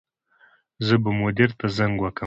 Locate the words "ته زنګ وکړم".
1.59-2.19